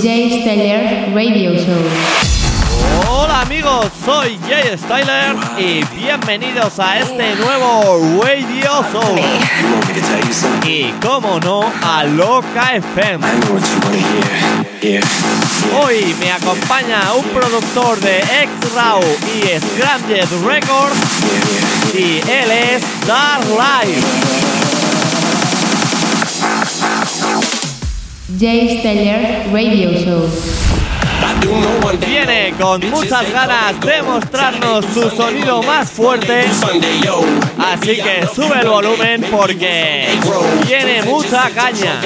Jay 0.00 0.40
Styler 0.40 1.12
Radio 1.14 1.52
Show. 1.52 1.78
Hola 3.10 3.42
amigos, 3.42 3.88
soy 4.06 4.38
Jay 4.48 4.74
Styler 4.78 5.36
y 5.58 5.84
bienvenidos 5.96 6.78
a 6.80 6.98
este 7.00 7.34
nuevo 7.36 8.00
Radio 8.22 8.82
Show. 8.90 9.16
Y 10.66 10.90
como 11.06 11.38
no, 11.40 11.60
a 11.82 12.04
Loca 12.04 12.76
FM. 12.76 13.18
Hoy 15.78 16.14
me 16.20 16.30
acompaña 16.32 17.12
un 17.12 17.24
productor 17.26 18.00
de 18.00 18.20
X-Raw 18.20 19.00
y 19.00 19.60
Scramjet 19.60 20.28
Records 20.42 20.98
y 21.94 22.20
él 22.30 22.50
es 22.50 23.06
Dark 23.06 23.40
James 28.38 28.82
Taylor 28.82 29.50
Radio 29.50 29.94
Show. 29.96 30.28
Viene 32.04 32.52
con 32.60 32.80
muchas 32.90 33.32
ganas 33.32 33.80
de 33.80 34.02
mostrarnos 34.02 34.84
su 34.92 35.08
sonido 35.08 35.62
más 35.62 35.88
fuerte. 35.90 36.44
Así 37.58 37.96
que 37.96 38.26
sube 38.34 38.60
el 38.60 38.68
volumen 38.68 39.24
porque 39.30 40.06
tiene 40.66 41.02
mucha 41.04 41.48
caña. 41.50 42.00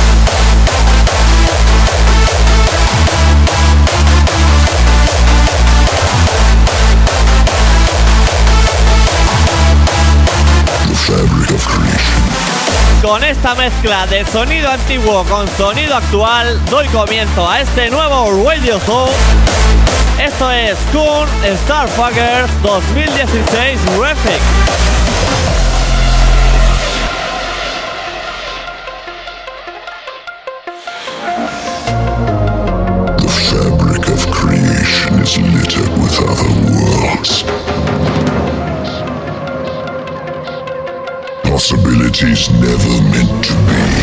con 13.11 13.25
esta 13.25 13.53
mezcla 13.55 14.07
de 14.07 14.23
sonido 14.25 14.71
antiguo 14.71 15.21
con 15.25 15.45
sonido 15.57 15.97
actual, 15.97 16.57
doy 16.69 16.87
comienzo 16.87 17.45
a 17.49 17.59
este 17.59 17.89
nuevo 17.89 18.41
Radio 18.49 18.79
Show. 18.85 19.09
Esto 20.17 20.49
es 20.53 20.77
Kun 20.93 21.27
Starfuckers 21.65 22.49
2016 22.61 23.81
Refix. 23.99 24.90
she's 42.27 42.51
never 42.61 42.89
meant 43.09 43.43
to 43.45 43.53
be. 43.95 44.00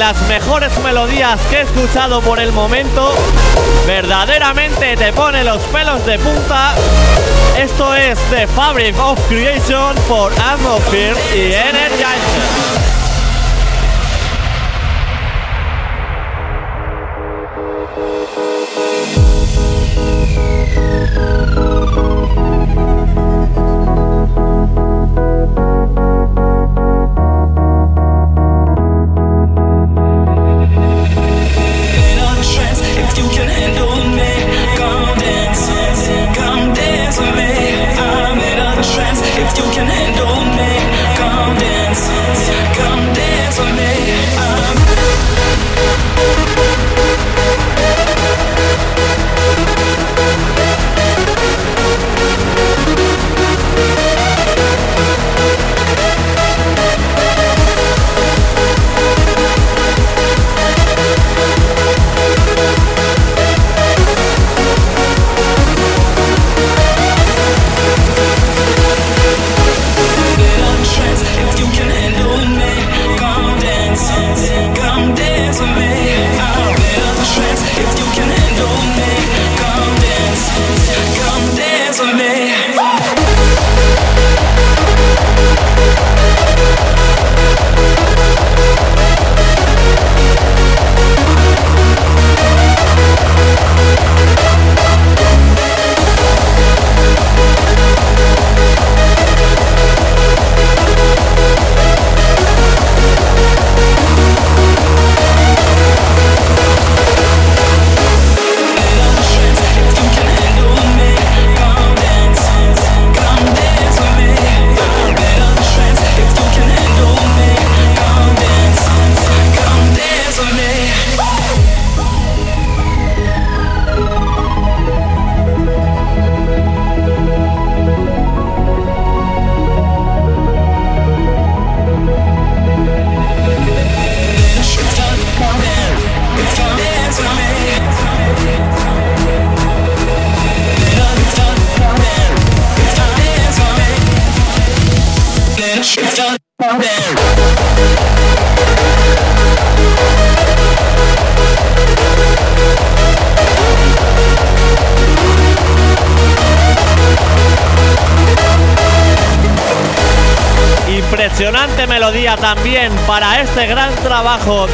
las 0.00 0.18
mejores 0.28 0.72
melodías 0.82 1.38
que 1.50 1.58
he 1.58 1.60
escuchado 1.60 2.22
por 2.22 2.40
el 2.40 2.52
momento. 2.52 3.12
Verdaderamente 3.86 4.96
te 4.96 5.12
pone 5.12 5.44
los 5.44 5.60
pelos 5.64 6.04
de 6.06 6.18
punta. 6.18 6.72
Esto 7.58 7.94
es 7.94 8.18
The 8.30 8.46
Fabric 8.46 8.98
of 8.98 9.20
Creation 9.28 9.94
por 10.08 10.32
Atmosphere 10.40 11.16
y 11.34 11.52
Energy 11.52 12.79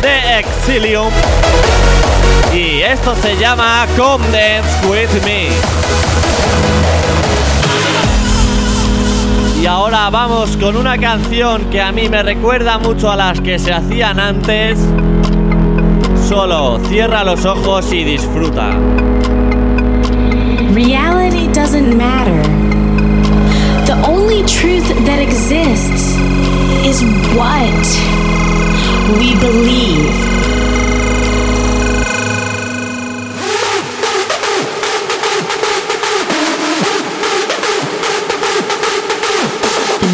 de 0.02 0.38
Exilium. 0.40 1.08
Y 2.54 2.82
esto 2.82 3.14
se 3.22 3.36
llama 3.38 3.86
Come 3.96 4.26
With 4.90 5.25
Me. 5.25 5.48
Y 9.58 9.64
ahora 9.64 10.10
vamos 10.10 10.58
con 10.58 10.76
una 10.76 10.98
canción 10.98 11.70
que 11.70 11.80
a 11.80 11.90
mí 11.90 12.06
me 12.06 12.22
recuerda 12.22 12.76
mucho 12.76 13.10
a 13.10 13.16
las 13.16 13.40
que 13.40 13.58
se 13.58 13.72
hacían 13.72 14.20
antes. 14.20 14.78
Solo 16.28 16.78
cierra 16.90 17.25
los 17.25 17.46
ojos 17.46 17.90
y 17.94 18.04
disfruta. 18.04 18.72
Reality 20.75 21.46
doesn't 21.54 21.96
matter. 21.96 22.42
The 23.86 23.94
only 24.06 24.42
truth 24.44 24.86
that 25.06 25.18
exists 25.18 26.14
is 26.84 27.02
what 27.38 28.36
we 29.12 29.36
believe. 29.36 30.14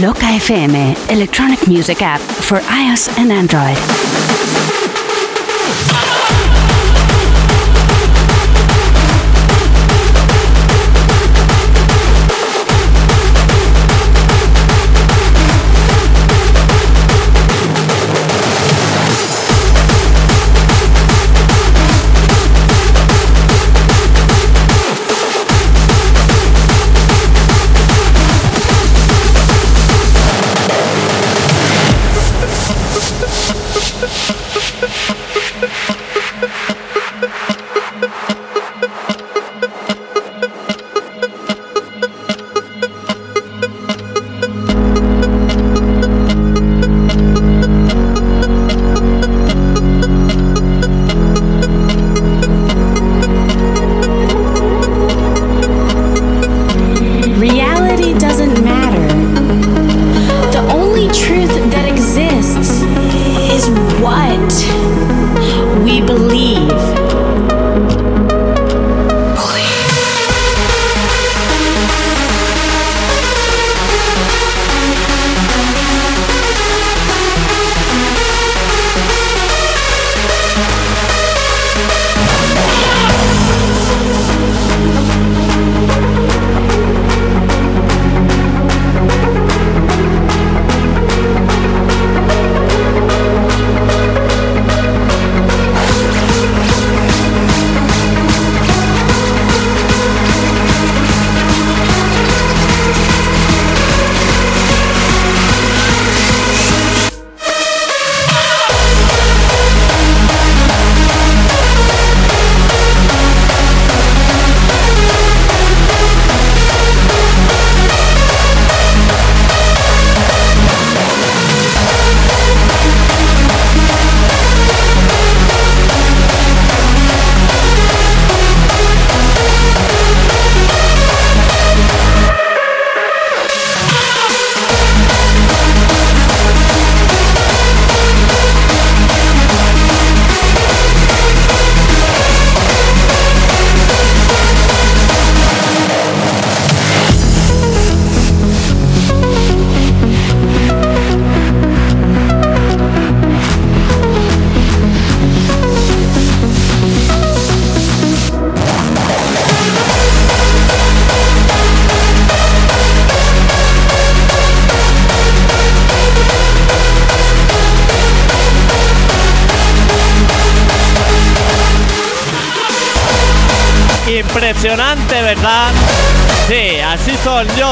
Loca 0.02 0.20
FM, 0.34 0.72
electronic 1.10 1.66
music 1.68 2.02
app 2.02 2.20
for 2.20 2.58
iOS 2.58 3.08
and 3.18 3.32
Android. 3.32 3.78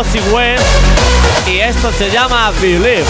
West 0.00 0.64
y 1.46 1.58
esto 1.60 1.90
se 1.98 2.10
llama 2.10 2.50
Believe. 2.58 3.04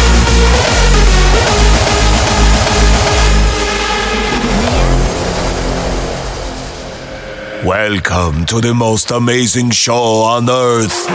Welcome 7.65 8.45
to 8.47 8.61
the 8.61 8.75
most 8.75 9.13
amazing 9.13 9.71
show 9.71 10.23
on 10.25 10.51
earth. 10.51 11.07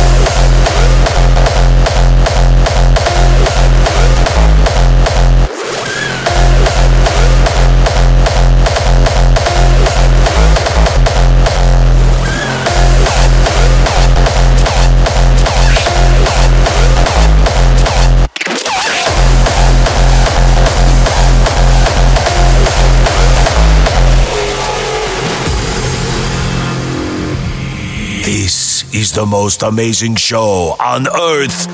He's 28.99 29.13
the 29.13 29.25
most 29.25 29.63
amazing 29.63 30.15
show 30.15 30.75
on 30.77 31.07
earth. 31.07 31.69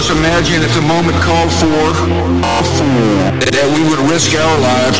us 0.03 0.11
imagine 0.11 0.59
if 0.63 0.73
the 0.75 0.81
moment 0.87 1.15
called 1.23 1.47
for 1.61 1.87
that 3.39 3.67
we 3.71 3.81
would 3.87 4.01
risk 4.11 4.35
our 4.35 4.57
lives 4.59 4.99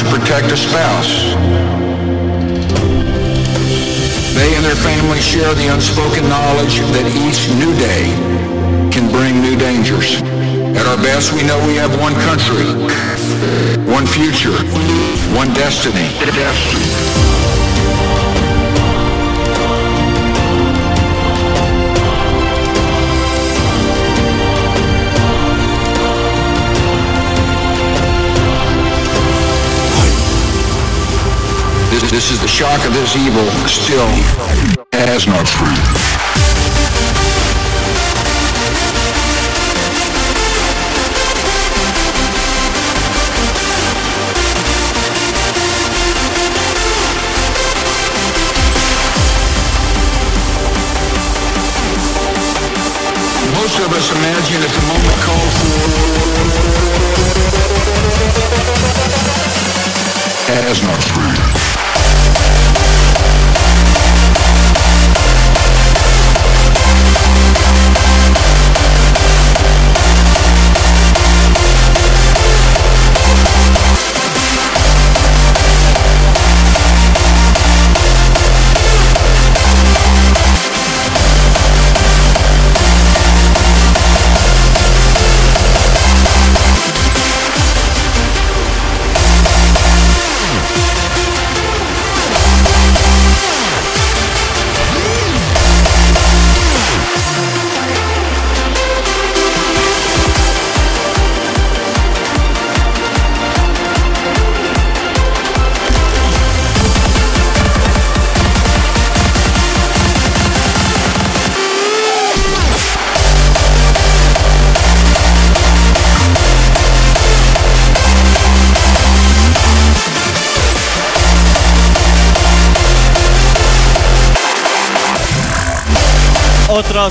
to 0.00 0.04
protect 0.10 0.50
a 0.50 0.56
spouse. 0.58 1.30
They 4.34 4.50
and 4.56 4.64
their 4.66 4.78
families 4.82 5.22
share 5.22 5.54
the 5.54 5.68
unspoken 5.70 6.26
knowledge 6.28 6.78
that 6.90 7.06
each 7.22 7.40
new 7.60 7.70
day 7.78 8.08
can 8.90 9.10
bring 9.14 9.38
new 9.42 9.54
dangers. 9.56 10.22
At 10.78 10.86
our 10.90 10.98
best, 10.98 11.32
we 11.34 11.42
know 11.46 11.58
we 11.66 11.74
have 11.76 11.94
one 12.00 12.14
country, 12.26 12.66
one 13.86 14.06
future, 14.06 14.58
one 15.38 15.50
destiny. 15.54 16.08
is 32.30 32.40
the 32.42 32.48
shock 32.48 32.84
of 32.86 32.92
this 32.92 33.16
evil 33.16 33.44
still 33.66 34.06
has 34.92 35.26
not 35.26 35.46
ceased. 35.48 36.67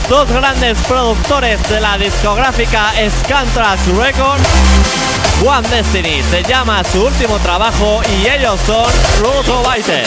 los 0.01 0.07
dos 0.09 0.29
grandes 0.29 0.77
productores 0.87 1.69
de 1.69 1.81
la 1.81 1.97
discográfica 1.97 2.91
Scantras 3.19 3.79
Records. 3.95 4.43
One 5.45 5.67
Destiny 5.69 6.21
se 6.29 6.43
llama 6.43 6.83
su 6.83 7.03
último 7.05 7.37
trabajo 7.39 8.01
y 8.19 8.27
ellos 8.27 8.59
son 8.61 8.91
russo 9.21 9.61
weiser 9.67 10.03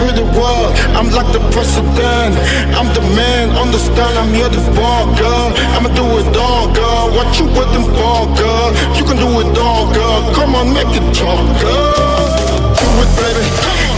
through 0.00 0.16
the 0.16 0.28
world. 0.32 0.72
I'm 0.96 1.12
like 1.12 1.28
the 1.36 1.42
president. 1.52 2.32
I'm 2.74 2.88
the 2.96 3.04
man, 3.14 3.52
understand 3.52 4.14
I'm 4.16 4.32
here 4.32 4.48
to 4.48 4.62
fall, 4.74 5.04
girl. 5.20 5.48
I'ma 5.76 5.92
do 5.92 6.04
it 6.20 6.32
all, 6.36 6.66
girl. 6.72 7.04
What 7.16 7.28
you 7.38 7.44
waiting 7.54 7.84
for, 7.96 8.16
girl? 8.40 8.66
You 8.96 9.04
can 9.04 9.18
do 9.20 9.28
it 9.44 9.52
all, 9.60 9.84
girl. 9.92 10.20
Come 10.32 10.56
on, 10.56 10.72
make 10.72 10.88
it 10.96 11.04
talk, 11.12 11.44
girl. 11.60 12.32
Do 12.80 12.88
it, 13.04 13.12
baby. 13.20 13.44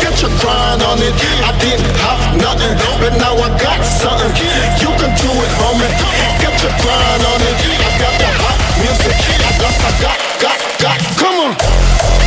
Get 0.03 0.15
your 0.23 0.35
grind 0.43 0.83
on 0.91 0.99
it. 1.07 1.15
I 1.49 1.53
didn't 1.63 1.87
have 2.03 2.23
nothing, 2.35 2.75
but 2.99 3.13
now 3.23 3.39
I 3.39 3.49
got 3.63 3.81
something. 3.87 4.35
You 4.83 4.91
can 4.99 5.13
do 5.23 5.31
it, 5.31 5.53
homie. 5.63 5.91
Get 6.43 6.57
your 6.67 6.75
grind 6.83 7.23
on 7.31 7.41
it. 7.51 7.57
I 7.87 7.91
got 8.03 8.15
the 8.23 8.29
hot 8.43 8.59
music. 8.83 9.19
I 9.47 9.51
got, 9.63 9.75
I 9.87 9.91
got, 10.03 10.19
got, 10.43 10.57
got. 10.83 10.99
Come 11.15 11.37
on. 11.47 12.22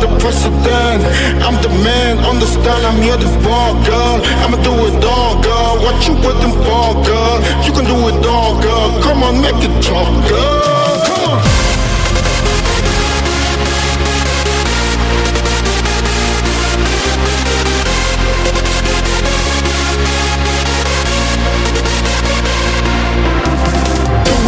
the 0.00 0.08
president. 0.20 1.00
I'm 1.42 1.60
the 1.62 1.68
man, 1.86 2.18
understand, 2.18 2.82
I'm 2.86 3.00
here 3.02 3.16
to 3.16 3.28
fall, 3.42 3.74
girl. 3.84 4.20
I'ma 4.46 4.56
do 4.62 4.72
it 4.88 5.04
all, 5.04 5.42
girl. 5.42 5.72
What 5.84 5.96
you 6.06 6.14
them 6.22 6.54
for, 6.66 6.88
girl? 7.04 7.34
You 7.66 7.72
can 7.72 7.84
do 7.84 7.96
it 8.10 8.26
all, 8.26 8.60
girl. 8.62 9.02
Come 9.02 9.22
on, 9.22 9.40
make 9.40 9.58
it 9.58 9.74
talk, 9.82 10.12
girl. 10.28 11.04
Come 11.06 11.22
on. 11.30 11.77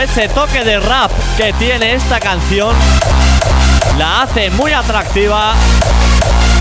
ese 0.00 0.28
toque 0.30 0.64
de 0.64 0.80
rap 0.80 1.10
que 1.36 1.52
tiene 1.54 1.94
esta 1.94 2.18
canción 2.18 2.74
la 3.98 4.22
hace 4.22 4.50
muy 4.52 4.72
atractiva. 4.72 5.52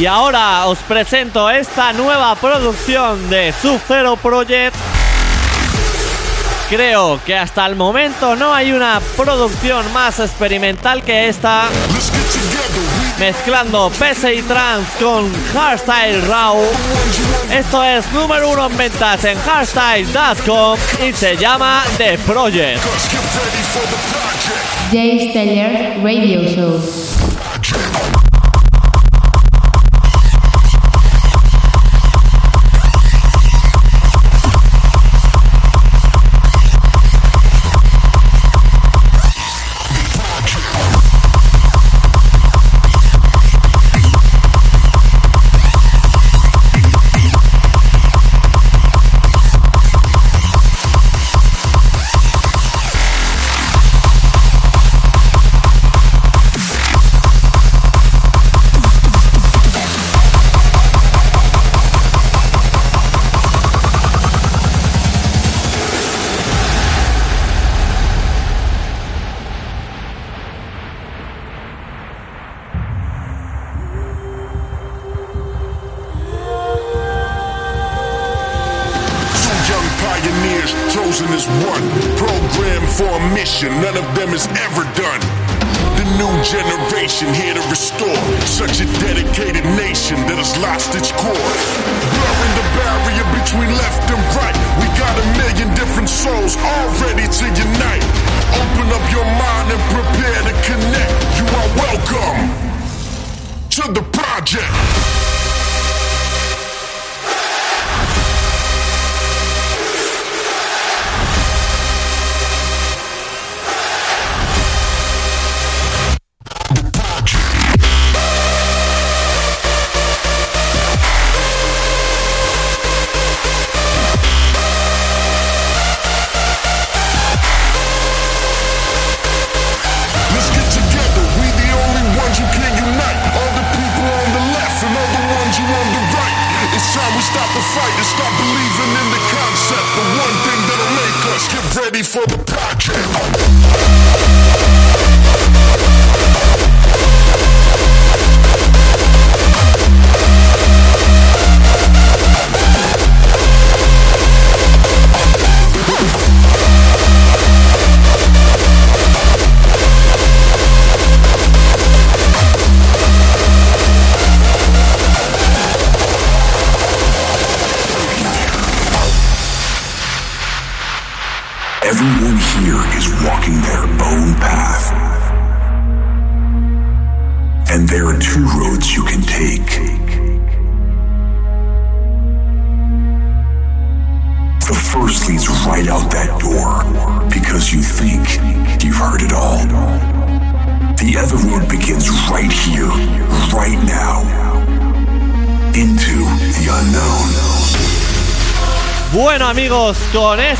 Y 0.00 0.04
ahora 0.06 0.64
os 0.66 0.78
presento 0.80 1.48
esta 1.50 1.92
nueva 1.94 2.34
producción 2.36 3.28
de 3.30 3.52
Sub-Zero 3.62 4.16
Project 4.16 4.74
Creo 6.68 7.20
que 7.24 7.36
hasta 7.38 7.64
el 7.64 7.76
momento 7.76 8.34
no 8.34 8.52
hay 8.52 8.72
una 8.72 9.00
producción 9.16 9.84
más 9.92 10.18
experimental 10.18 11.00
que 11.04 11.28
esta. 11.28 11.68
Mezclando 13.20 13.88
y 14.36 14.42
Trans 14.42 14.88
con 15.00 15.32
Hardstyle 15.54 16.20
Raw. 16.28 16.60
Esto 17.52 17.84
es 17.84 18.10
número 18.12 18.50
uno 18.50 18.66
en 18.66 18.76
ventas 18.76 19.24
en 19.24 19.38
Hardstyle.com 19.38 20.76
y 21.08 21.12
se 21.12 21.36
llama 21.36 21.84
The 21.98 22.18
Project. 22.26 22.82
Jay 24.90 25.30
Steller 25.30 26.00
Radio 26.02 26.42
Show. 26.48 27.15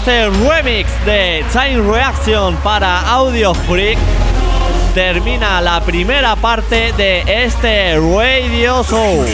este 0.08 0.28
remix 0.48 0.86
de 1.04 1.44
Time 1.50 1.80
Reaction 1.92 2.54
para 2.62 3.00
Audio 3.10 3.52
Freak 3.54 3.98
termina 4.94 5.60
la 5.60 5.80
primera 5.80 6.36
parte 6.36 6.92
de 6.96 7.24
este 7.26 7.96
Radio 7.96 8.84
Show. 8.84 9.24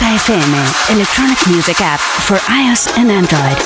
KFM 0.00 0.52
Electronic 0.94 1.40
Music 1.50 1.78
App 1.80 1.98
for 1.98 2.36
iOS 2.60 2.82
and 3.00 3.10
Android. 3.20 3.58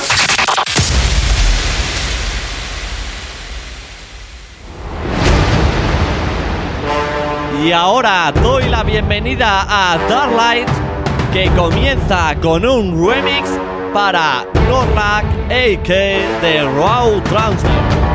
Y 7.63 7.71
ahora 7.71 8.31
doy 8.31 8.63
la 8.63 8.81
bienvenida 8.81 9.67
a 9.69 9.95
Darklight, 10.09 10.67
que 11.31 11.51
comienza 11.55 12.35
con 12.41 12.65
un 12.65 13.07
remix 13.07 13.51
para 13.93 14.43
Korrak 14.71 15.25
AK 15.51 15.87
de 16.41 16.63
Raw 16.75 17.21
Transfer. 17.29 18.12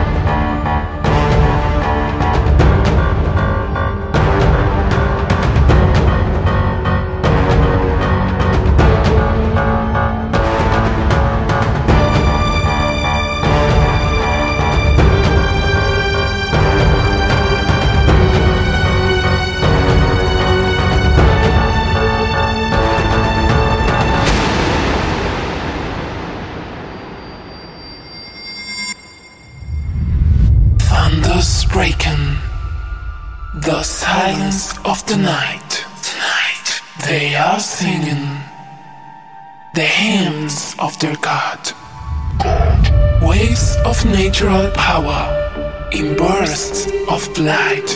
Electoral 44.49 44.71
power 44.75 45.89
in 45.93 46.17
bursts 46.17 46.87
of 47.11 47.29
light. 47.39 47.89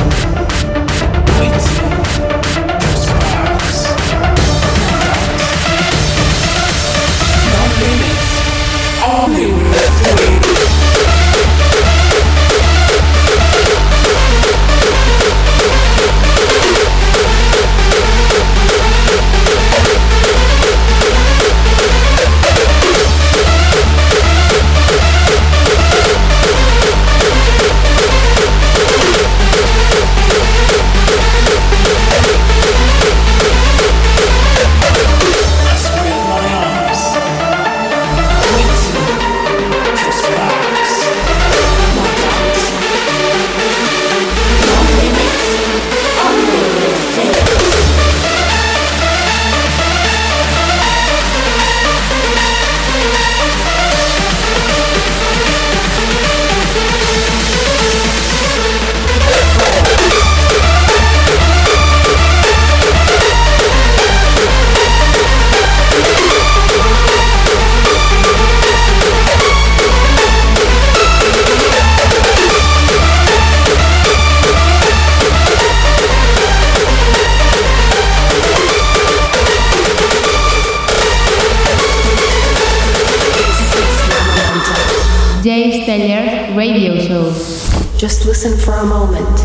Just 88.02 88.24
listen 88.26 88.58
for 88.58 88.72
a 88.74 88.84
moment. 88.84 89.36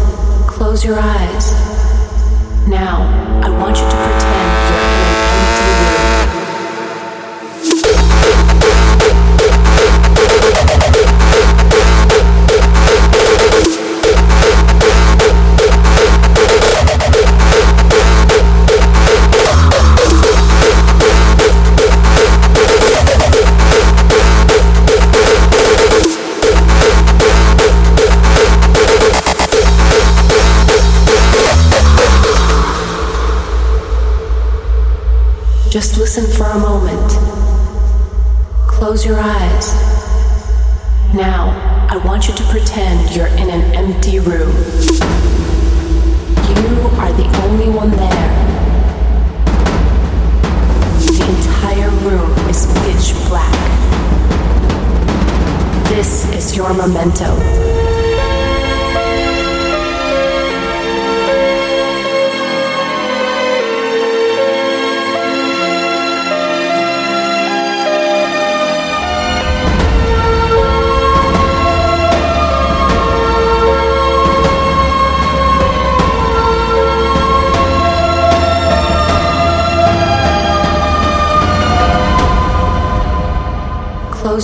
Close 0.50 0.84
your 0.84 0.98
eyes. 1.00 1.52
Now, 2.68 2.98
I 3.44 3.50
want 3.52 3.78
you 3.78 3.84
to 3.88 3.96
pretend. 3.96 4.27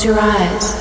Close 0.04 0.16
your 0.18 0.22
eyes. 0.24 0.73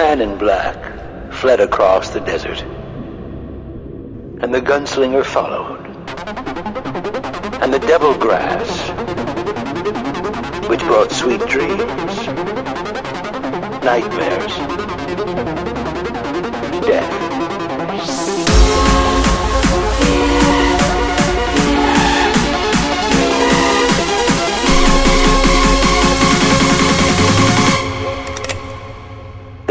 man 0.00 0.22
in 0.22 0.34
black 0.38 0.78
fled 1.30 1.60
across 1.60 2.08
the 2.08 2.20
desert. 2.20 2.62
And 4.42 4.54
the 4.54 4.62
gunslinger 4.62 5.22
followed. 5.26 5.82
And 7.62 7.70
the 7.74 7.84
devil 7.94 8.14
grass, 8.16 8.72
which 10.70 10.80
brought 10.90 11.12
sweet 11.12 11.44
dreams, 11.46 12.12
nightmares. 13.84 15.69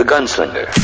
gunslinger. 0.09 0.78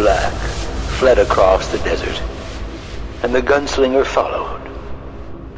black, 0.00 0.32
fled 0.98 1.18
across 1.18 1.68
the 1.70 1.78
desert, 1.80 2.22
and 3.22 3.34
the 3.34 3.42
gunslinger 3.42 4.02
followed. 4.06 4.62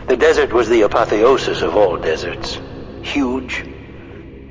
The 0.08 0.16
desert 0.16 0.52
was 0.52 0.68
the 0.68 0.80
apotheosis 0.82 1.62
of 1.62 1.76
all 1.76 1.96
deserts. 1.96 2.60
Huge, 3.02 3.64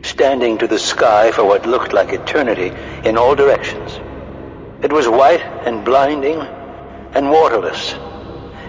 standing 0.01 0.57
to 0.59 0.65
the 0.67 0.79
sky 0.79 1.31
for 1.31 1.43
what 1.43 1.65
looked 1.65 1.91
like 1.91 2.13
eternity 2.13 2.71
in 3.05 3.17
all 3.17 3.35
directions. 3.35 3.99
It 4.81 4.93
was 4.93 5.09
white 5.09 5.43
and 5.67 5.83
blinding 5.83 6.39
and 7.17 7.29
waterless, 7.29 7.91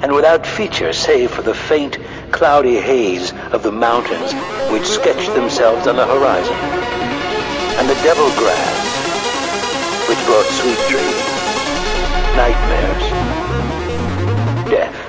and 0.02 0.12
without 0.12 0.44
feature 0.44 0.92
save 0.92 1.30
for 1.30 1.42
the 1.42 1.54
faint, 1.54 1.98
cloudy 2.32 2.80
haze 2.80 3.32
of 3.52 3.62
the 3.62 3.70
mountains 3.70 4.32
which 4.72 4.88
sketched 4.88 5.32
themselves 5.36 5.86
on 5.86 5.94
the 5.94 6.04
horizon, 6.04 6.56
and 7.78 7.88
the 7.88 8.00
devil 8.02 8.28
grass 8.36 9.01
brought 10.26 10.46
sweet 10.46 10.78
dreams, 10.88 11.24
nightmares, 12.36 13.06
death. 14.70 15.01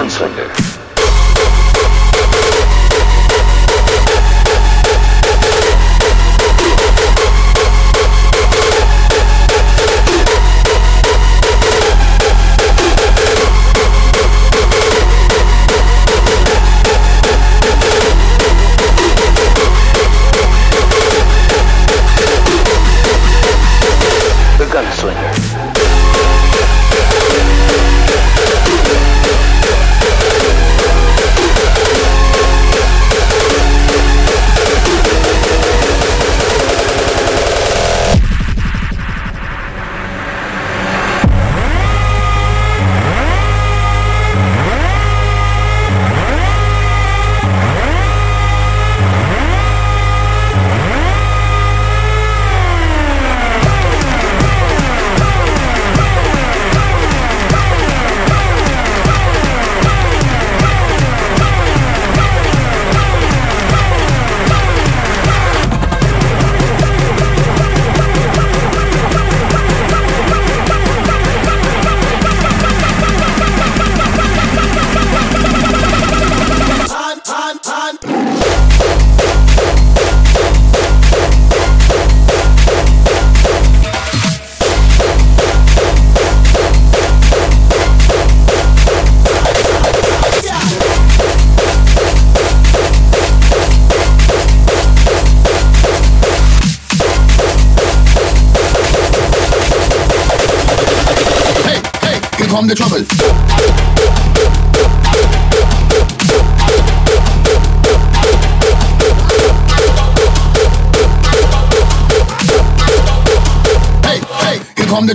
Gunslinger. 0.00 0.69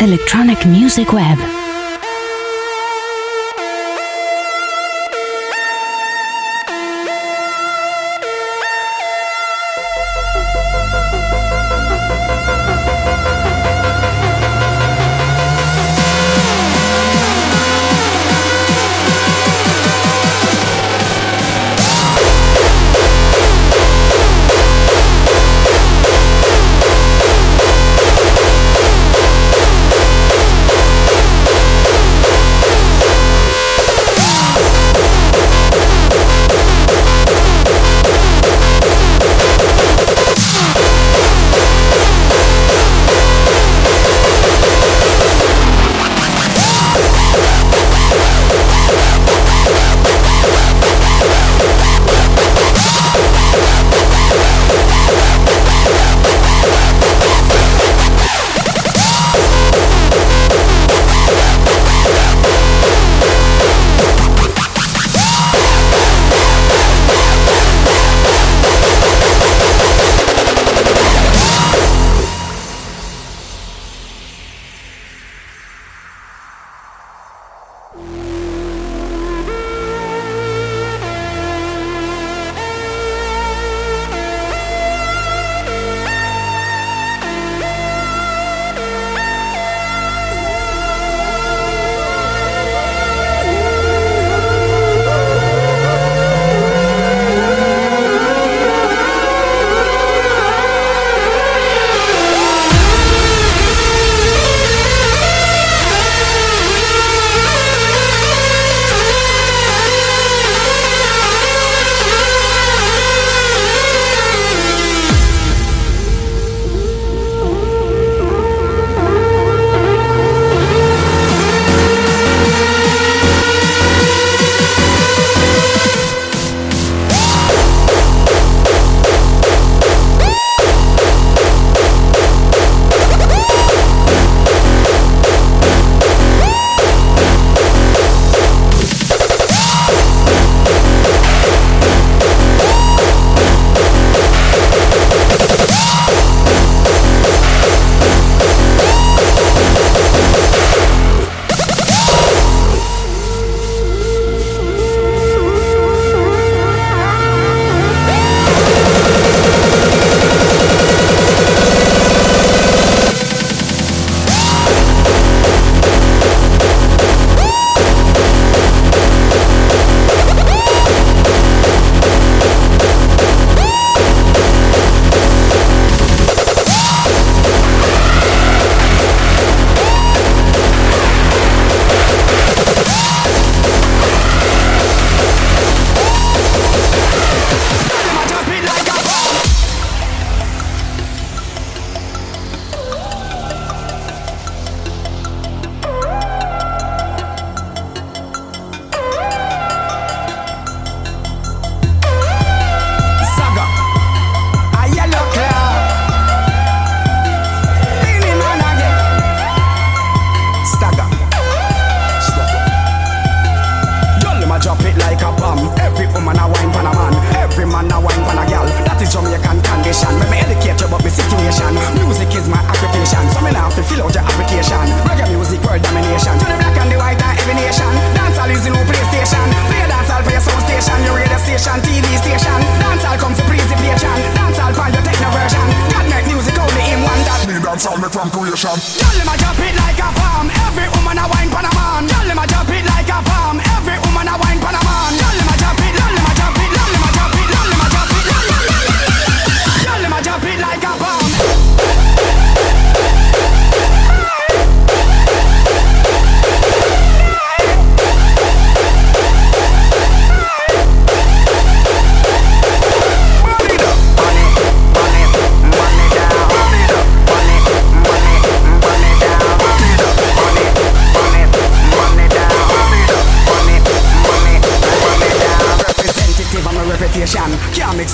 electronic 0.00 0.66
music 0.66 1.12
web. 1.12 1.65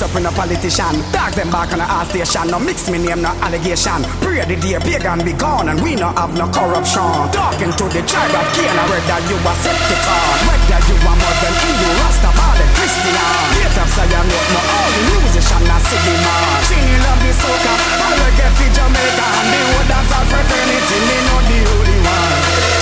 up 0.02 0.12
with 0.14 0.24
no 0.26 0.30
politician. 0.34 0.92
Dogs 1.14 1.36
them 1.38 1.48
back 1.50 1.70
on 1.72 1.78
the 1.78 1.86
art 1.86 2.08
station. 2.10 2.50
No 2.50 2.58
mix 2.58 2.90
me 2.90 2.98
name, 2.98 3.22
no 3.22 3.30
allegation. 3.46 4.02
Pray 4.20 4.42
the 4.44 4.58
day 4.58 4.76
pagan 4.82 5.22
be 5.24 5.32
gone 5.38 5.70
and 5.70 5.78
we 5.80 5.94
no 5.94 6.10
have 6.18 6.34
no 6.36 6.46
corruption. 6.50 7.06
Talking 7.30 7.70
to 7.78 7.84
the 7.94 8.02
child 8.04 8.34
of 8.34 8.46
Cain, 8.52 8.74
that 8.76 9.22
you 9.30 9.38
a 9.38 9.52
Septicon, 9.62 10.36
that 10.66 10.84
you 10.90 10.96
are 11.06 11.18
Muslim, 11.22 11.54
Hindu, 11.62 11.90
Rastafari, 12.02 12.64
Christian. 12.74 13.14
Gate 13.54 13.78
of 13.80 13.88
Zion, 13.94 14.24
not 14.26 14.46
no 14.50 14.60
all 14.74 14.90
the 14.90 15.00
musician, 15.14 15.62
a 15.70 15.76
city 15.86 16.14
man. 16.18 16.60
Chini 16.66 16.96
love 17.06 17.20
the 17.22 17.32
soca, 17.40 17.74
I 18.02 18.06
reggae 18.18 18.48
fi 18.58 18.66
Jamaica 18.74 19.26
and 19.38 19.48
the 19.50 19.60
whole 19.70 19.86
dancehall 19.90 20.26
fraternity. 20.34 20.98
Me 21.06 21.16
know 21.24 21.38
the 21.46 21.58
only 21.72 21.98
one. 22.02 22.81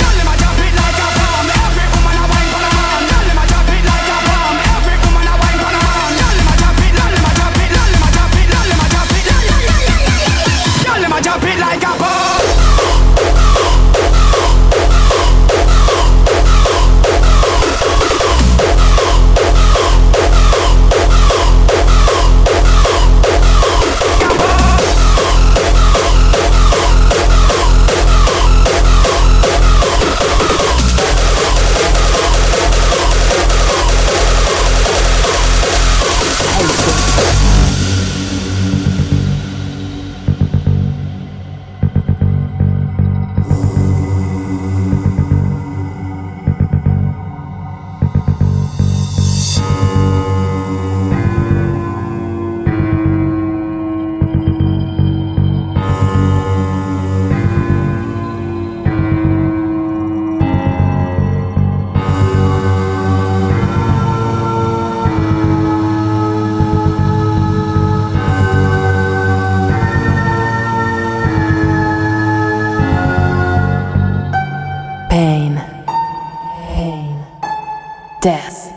death, 78.20 78.70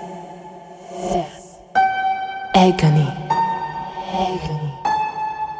death, 1.11 1.59
agony, 2.55 3.09
agony, 4.13 4.73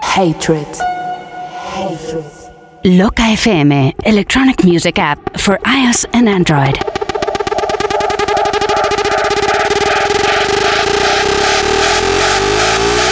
hatred, 0.02 0.68
hatred. 1.76 2.24
Loca 2.86 3.24
FM, 3.24 3.94
electronic 4.06 4.64
music 4.64 4.98
app 5.00 5.38
for 5.38 5.58
iOS 5.66 6.06
and 6.14 6.30
Android. 6.30 6.76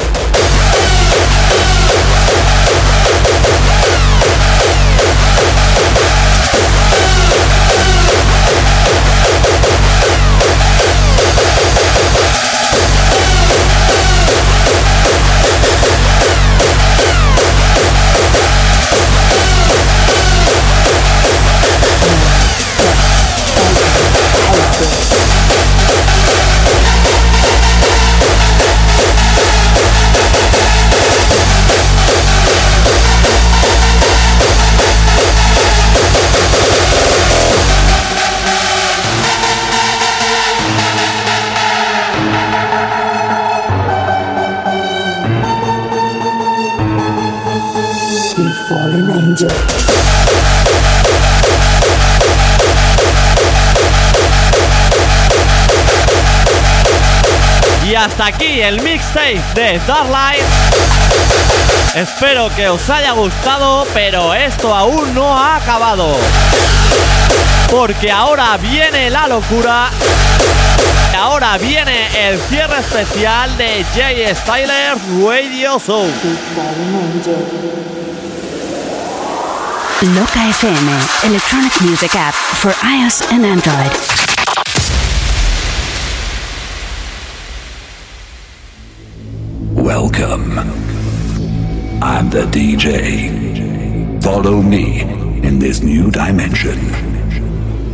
Y 57.87 57.95
hasta 57.95 58.27
aquí 58.27 58.61
el 58.61 58.83
mixtape 58.83 59.41
de 59.55 59.81
Starlight 59.81 60.43
Espero 61.95 62.51
que 62.55 62.69
os 62.69 62.91
haya 62.91 63.13
gustado, 63.13 63.87
pero 63.95 64.35
esto 64.35 64.75
aún 64.77 65.13
no 65.15 65.35
ha 65.37 65.57
acabado. 65.57 66.17
Porque 67.71 68.13
ahora 68.13 68.57
viene 68.59 69.09
la 69.11 69.27
locura. 69.27 69.89
Ahora 71.19 71.57
viene 71.59 72.29
el 72.29 72.39
cierre 72.43 72.79
especial 72.81 73.57
de 73.57 73.85
Jay 73.95 74.25
Styler 74.37 74.99
Radio 75.27 75.81
Show. 75.81 76.11
Loca 80.03 80.39
FM, 80.49 81.27
electronic 81.29 81.79
music 81.83 82.15
app 82.17 82.33
for 82.33 82.71
iOS 82.81 83.21
and 83.31 83.45
Android. 83.45 83.93
Welcome. 89.85 90.59
I'm 92.03 92.31
the 92.31 92.47
DJ. 92.47 94.23
Follow 94.25 94.63
me 94.63 95.03
in 95.47 95.59
this 95.59 95.83
new 95.83 96.11
dimension. 96.11 96.79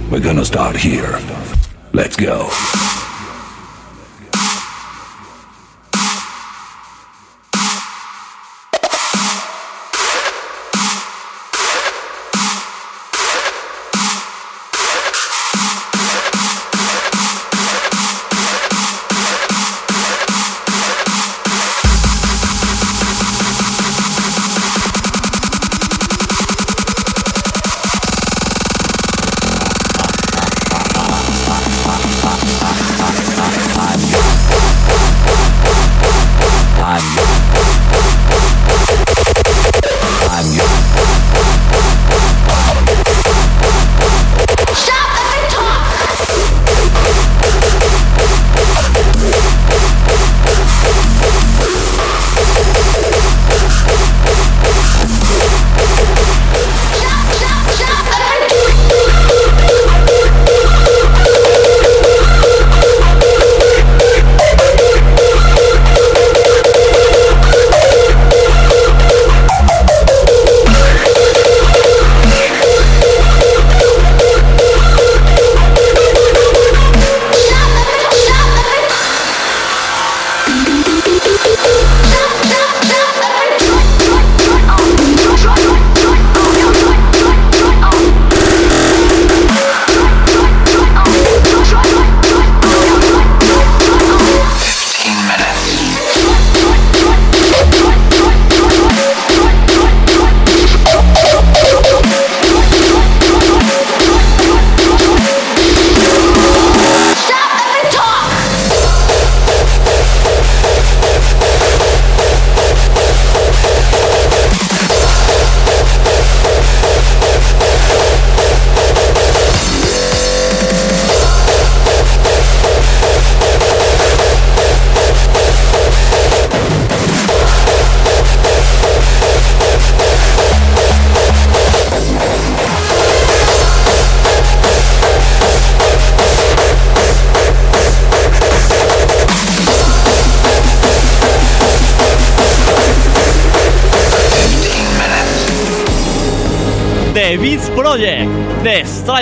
We're 0.09 0.21
gonna 0.21 0.45
start 0.45 0.77
here. 0.77 1.19
Let's 1.93 2.15
go. 2.15 2.49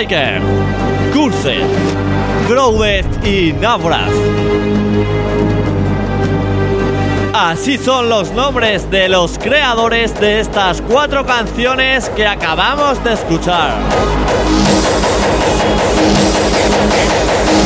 Striker, 0.05 0.39
Curse, 1.11 3.01
y 3.25 3.53
Navras. 3.53 4.11
Así 7.33 7.77
son 7.79 8.07
los 8.09 8.31
nombres 8.31 8.89
de 8.91 9.09
los 9.09 9.37
creadores 9.39 10.17
de 10.19 10.39
estas 10.41 10.81
cuatro 10.81 11.25
canciones 11.25 12.09
que 12.09 12.27
acabamos 12.27 13.03
de 13.03 13.13
escuchar. 13.13 13.73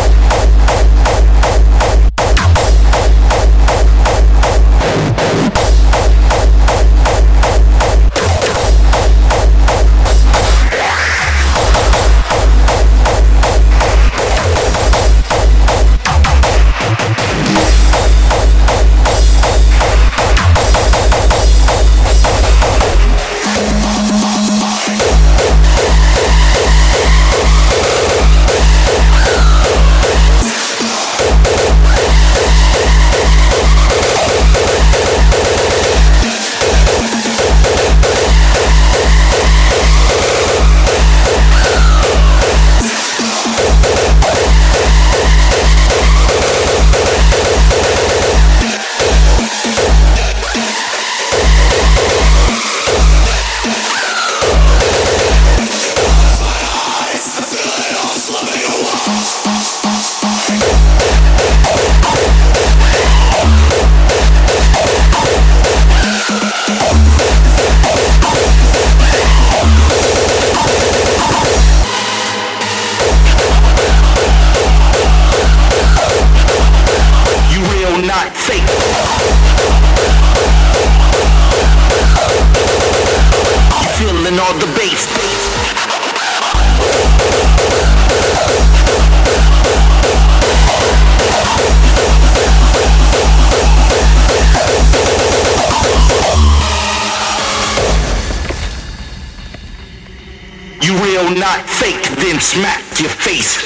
not 101.36 101.60
fake, 101.68 102.02
then 102.18 102.40
smack 102.40 102.82
your 102.98 103.10
face. 103.10 103.58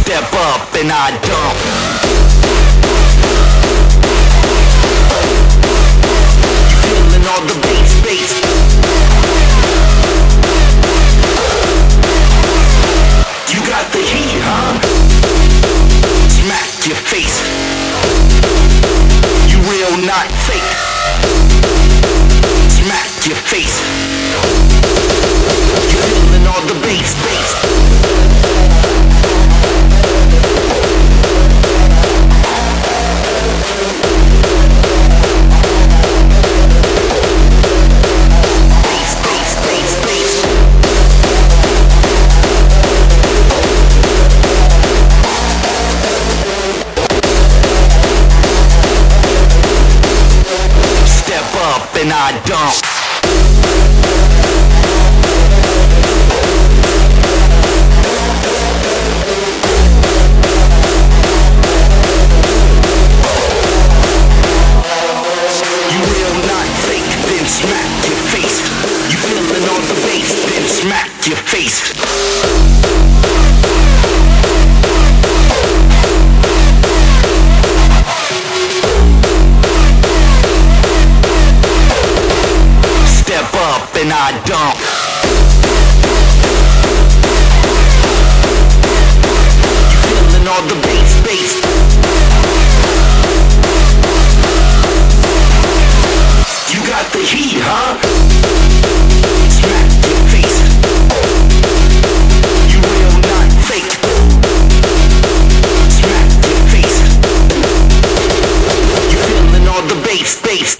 Step 0.00 0.32
up 0.32 0.74
and 0.76 0.90
I 0.90 1.18
dump. 1.26 1.79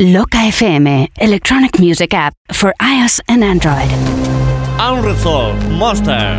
Loca 0.02 0.38
FM, 0.38 1.08
Electronic 1.20 1.78
Music 1.78 2.14
App 2.14 2.32
for 2.54 2.72
iOS 2.80 3.20
and 3.28 3.44
Android. 3.44 3.90
Unresolved 4.80 5.68
Monster, 5.68 6.38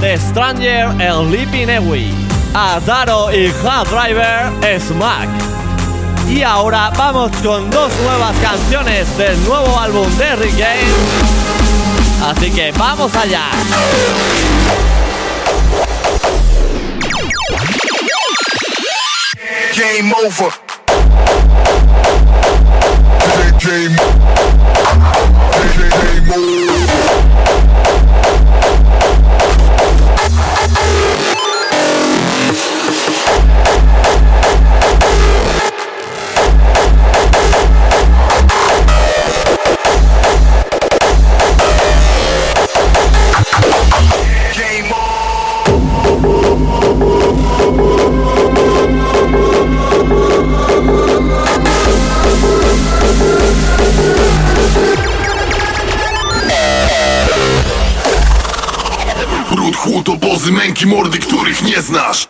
The 0.00 0.16
Stranger 0.18 0.90
El 1.00 1.22
Leaping 1.26 1.68
Ewi, 1.68 2.08
Adaro 2.54 3.30
y 3.32 3.52
Hard 3.62 3.86
Driver 3.88 4.80
Smack. 4.80 5.28
Y 6.28 6.42
ahora 6.42 6.90
vamos 6.98 7.30
con 7.36 7.70
dos 7.70 7.92
nuevas 8.02 8.34
canciones 8.42 9.16
del 9.16 9.40
nuevo 9.44 9.78
álbum 9.78 10.08
de 10.18 10.34
Rick 10.34 10.54
James. 10.54 12.20
Así 12.36 12.50
que 12.50 12.72
vamos 12.72 13.14
allá. 13.14 13.44
Game 19.76 20.12
over. 20.26 20.50
DJ, 23.62 23.94
DJ, 25.54 26.26
DJ, 26.26 26.81
To 60.12 60.18
bozy 60.18 60.52
męki 60.52 60.86
mordy, 60.86 61.18
których 61.18 61.62
nie 61.62 61.82
znasz 61.82 62.28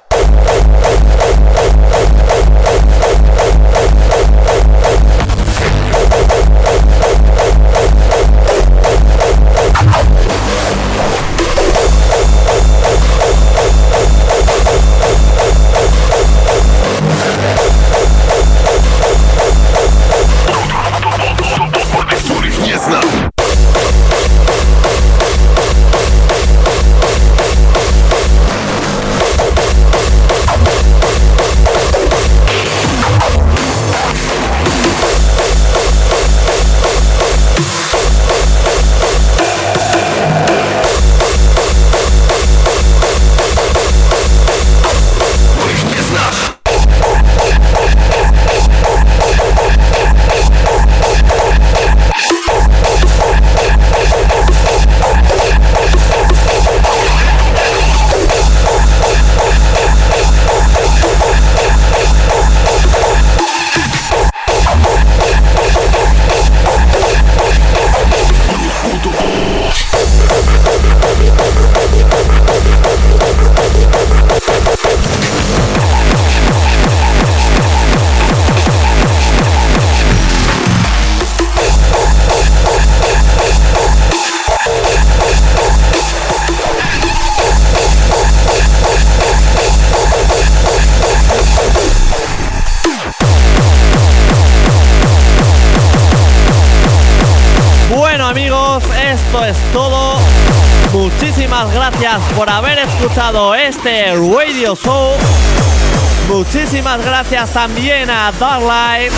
Muchísimas 106.73 107.05
gracias 107.05 107.51
también 107.53 108.09
a 108.09 108.33
Dark 108.41 109.13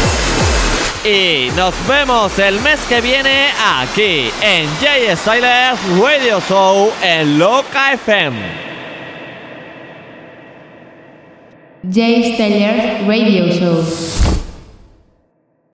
Y 1.04 1.52
nos 1.54 1.72
vemos 1.86 2.36
el 2.40 2.58
mes 2.62 2.80
que 2.88 3.00
viene 3.00 3.46
aquí 3.80 4.28
en 4.40 4.68
Jay 4.80 5.16
Styler 5.16 5.76
Radio 6.02 6.40
Show 6.48 6.90
en 7.00 7.38
Loca 7.38 7.92
FM. 7.92 8.36
Jay 11.92 12.36
Radio 13.06 13.52
Show. 13.52 14.23